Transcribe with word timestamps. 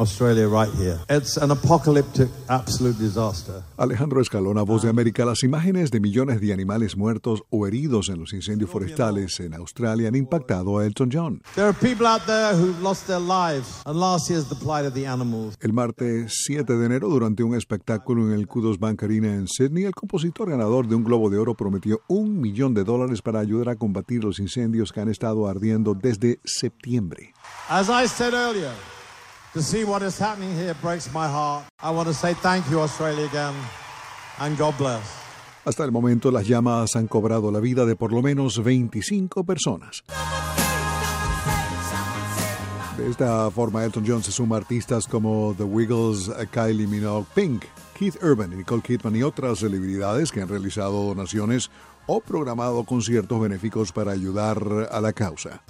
Australia 0.00 0.48
right 0.48 0.72
here. 0.78 0.98
It's 1.10 1.36
an 1.36 1.50
apocalyptic, 1.50 2.28
absolute 2.48 2.98
disaster. 2.98 3.62
Alejandro 3.76 4.22
Escalona, 4.22 4.62
Voz 4.62 4.82
de 4.82 4.88
América. 4.88 5.26
Las 5.26 5.42
imágenes 5.42 5.90
de 5.90 6.00
millones 6.00 6.40
de 6.40 6.54
animales 6.54 6.96
muertos 6.96 7.42
o 7.50 7.66
heridos 7.66 8.08
en 8.08 8.18
los 8.18 8.32
incendios 8.32 8.70
forestales 8.70 9.38
en 9.40 9.52
Australia 9.52 10.08
han 10.08 10.14
impactado 10.14 10.78
a 10.78 10.86
Elton 10.86 11.10
John. 11.12 11.42
There 11.54 11.66
are 11.66 11.76
people 11.78 12.06
out 12.06 12.22
there 12.24 12.54
who've 12.54 12.82
lost 12.82 13.06
their 13.06 13.20
lives, 13.20 13.82
and 13.84 14.00
last 14.00 14.30
year's 14.30 14.48
the 14.48 14.56
plight 14.56 14.86
of 14.86 14.94
the 14.94 15.06
animals. 15.06 15.56
El 15.60 15.74
martes 15.74 16.32
7 16.46 16.76
de 16.76 16.86
enero, 16.86 17.10
durante 17.10 17.42
un 17.42 17.54
espectáculo 17.54 18.26
en 18.26 18.32
el 18.32 18.46
Kudos 18.46 18.78
Bank 18.78 19.02
Arena 19.02 19.34
en 19.34 19.48
Sydney, 19.48 19.84
el 19.84 19.94
compositor 19.94 20.48
ganador 20.48 20.88
de 20.88 20.94
un 20.94 21.04
Globo 21.04 21.28
de 21.28 21.36
Oro 21.36 21.54
prometió 21.54 22.00
un 22.08 22.40
millón 22.40 22.72
de 22.72 22.84
dólares 22.84 23.20
para 23.20 23.40
ayudar 23.40 23.68
a 23.68 23.76
combatir 23.76 24.24
los 24.24 24.38
incendios 24.38 24.92
que 24.92 25.00
han 25.00 25.10
estado 25.10 25.46
ardiendo 25.46 25.94
desde 25.94 26.40
septiembre. 26.44 27.34
As 27.68 27.88
I 27.88 28.08
said 28.08 28.32
earlier, 28.32 28.72
to 29.54 29.62
see 29.62 29.84
what 29.84 30.02
is 30.02 30.18
happening 30.18 30.54
here 30.54 30.74
breaks 30.80 31.12
my 31.12 31.26
heart. 31.26 31.64
I 31.82 31.90
want 31.90 32.08
to 32.08 32.14
say 32.14 32.34
thank 32.34 32.68
you, 32.70 32.80
Australia, 32.80 33.26
again, 33.26 33.54
and 34.38 34.56
God 34.56 34.76
bless. 34.78 35.02
Hasta 35.64 35.84
el 35.84 35.92
momento, 35.92 36.30
las 36.30 36.46
llamas 36.46 36.96
han 36.96 37.06
cobrado 37.06 37.50
la 37.52 37.60
vida 37.60 37.84
de 37.84 37.94
por 37.94 38.12
lo 38.12 38.22
menos 38.22 38.62
25 38.62 39.44
personas. 39.44 40.02
De 42.96 43.08
esta 43.08 43.50
forma, 43.50 43.84
Elton 43.84 44.04
John 44.06 44.22
se 44.22 44.32
suma 44.32 44.56
a 44.56 44.58
artistas 44.58 45.06
como 45.06 45.54
The 45.56 45.64
Wiggles, 45.64 46.30
Kylie 46.50 46.86
Minogue, 46.86 47.26
Pink, 47.34 47.64
Keith 47.98 48.16
Urban, 48.22 48.56
Nicole 48.56 48.82
Kidman 48.82 49.16
y 49.16 49.22
otras 49.22 49.60
celebridades 49.60 50.32
que 50.32 50.42
han 50.42 50.48
realizado 50.48 51.04
donaciones 51.04 51.70
o 52.06 52.20
programado 52.20 52.84
conciertos 52.84 53.40
benéficos 53.40 53.92
para 53.92 54.12
ayudar 54.12 54.88
a 54.90 55.00
la 55.00 55.12
causa. 55.12 55.62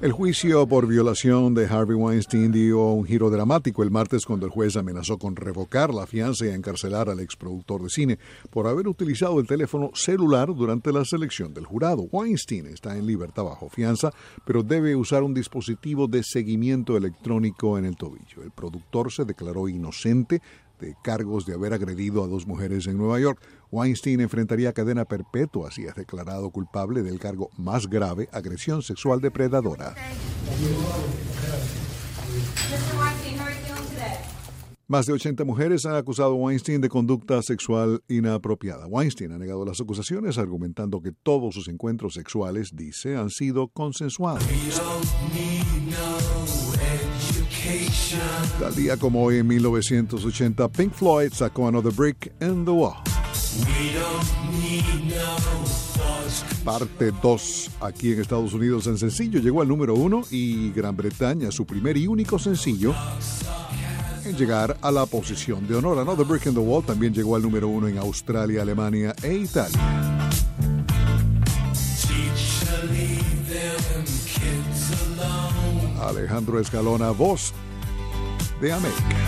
El 0.00 0.12
juicio 0.12 0.66
por 0.68 0.86
violación 0.86 1.54
de 1.54 1.66
Harvey 1.66 1.96
Weinstein 1.96 2.52
dio 2.52 2.80
un 2.90 3.04
giro 3.04 3.30
dramático 3.30 3.82
el 3.82 3.90
martes 3.90 4.24
cuando 4.24 4.46
el 4.46 4.52
juez 4.52 4.76
amenazó 4.76 5.18
con 5.18 5.34
revocar 5.34 5.92
la 5.92 6.06
fianza 6.06 6.46
y 6.46 6.50
encarcelar 6.50 7.10
al 7.10 7.18
exproductor 7.18 7.82
de 7.82 7.88
cine 7.90 8.18
por 8.50 8.68
haber 8.68 8.86
utilizado 8.86 9.40
el 9.40 9.48
teléfono 9.48 9.90
celular 9.94 10.54
durante 10.54 10.92
la 10.92 11.04
selección 11.04 11.52
del 11.52 11.66
jurado. 11.66 12.02
Weinstein 12.12 12.66
está 12.66 12.96
en 12.96 13.06
libertad 13.06 13.42
bajo 13.42 13.68
fianza, 13.68 14.12
pero 14.44 14.62
debe 14.62 14.94
usar 14.94 15.24
un 15.24 15.34
dispositivo 15.34 16.06
de 16.06 16.22
seguimiento 16.22 16.96
electrónico 16.96 17.76
en 17.76 17.86
el 17.86 17.96
tobillo. 17.96 18.44
El 18.44 18.52
productor 18.52 19.12
se 19.12 19.24
declaró 19.24 19.68
inocente 19.68 20.40
de 20.78 20.96
cargos 21.02 21.46
de 21.46 21.54
haber 21.54 21.72
agredido 21.72 22.24
a 22.24 22.28
dos 22.28 22.46
mujeres 22.46 22.86
en 22.86 22.96
Nueva 22.96 23.20
York. 23.20 23.40
Weinstein 23.70 24.20
enfrentaría 24.20 24.72
cadena 24.72 25.04
perpetua 25.04 25.70
si 25.70 25.84
es 25.84 25.94
declarado 25.94 26.50
culpable 26.50 27.02
del 27.02 27.18
cargo 27.18 27.50
más 27.56 27.88
grave, 27.88 28.28
agresión 28.32 28.82
sexual 28.82 29.20
depredadora. 29.20 29.94
Más 34.90 35.04
de 35.04 35.12
80 35.12 35.44
mujeres 35.44 35.84
han 35.84 35.96
acusado 35.96 36.30
a 36.30 36.34
Weinstein 36.34 36.80
de 36.80 36.88
conducta 36.88 37.42
sexual 37.42 38.02
inapropiada. 38.08 38.86
Weinstein 38.86 39.32
ha 39.32 39.38
negado 39.38 39.66
las 39.66 39.82
acusaciones, 39.82 40.38
argumentando 40.38 41.02
que 41.02 41.12
todos 41.12 41.54
sus 41.54 41.68
encuentros 41.68 42.14
sexuales, 42.14 42.70
dice, 42.74 43.14
han 43.14 43.28
sido 43.28 43.68
consensuados. 43.68 44.42
Tal 48.58 48.74
día 48.74 48.96
como 48.96 49.22
hoy 49.24 49.36
en 49.36 49.46
1980, 49.48 50.68
Pink 50.68 50.94
Floyd 50.94 51.32
sacó 51.34 51.68
Another 51.68 51.92
Brick 51.92 52.32
in 52.40 52.64
the 52.64 52.70
Wall. 52.70 52.94
Parte 56.64 57.12
2 57.22 57.70
aquí 57.80 58.12
en 58.12 58.20
Estados 58.20 58.54
Unidos 58.54 58.86
en 58.86 58.96
sencillo 58.96 59.38
llegó 59.38 59.60
al 59.60 59.68
número 59.68 59.94
1 59.94 60.22
y 60.30 60.70
Gran 60.72 60.96
Bretaña 60.96 61.50
su 61.50 61.66
primer 61.66 61.98
y 61.98 62.06
único 62.06 62.38
sencillo 62.38 62.94
en 64.28 64.36
llegar 64.36 64.76
a 64.82 64.90
la 64.90 65.06
posición 65.06 65.66
de 65.66 65.76
honor. 65.76 65.98
Another 65.98 66.24
Brick 66.26 66.46
in 66.46 66.54
the 66.54 66.60
Wall 66.60 66.84
también 66.84 67.12
llegó 67.14 67.36
al 67.36 67.42
número 67.42 67.68
1 67.68 67.88
en 67.88 67.98
Australia, 67.98 68.62
Alemania 68.62 69.14
e 69.22 69.34
Italia. 69.34 69.78
Alejandro 76.00 76.60
Escalona, 76.60 77.10
voz 77.10 77.52
de 78.60 78.72
América. 78.72 79.27